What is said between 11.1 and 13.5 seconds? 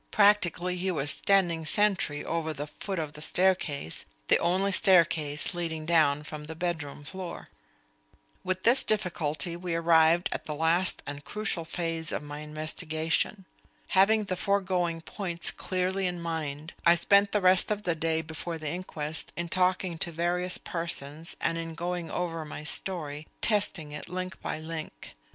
crucial phase of my investigation.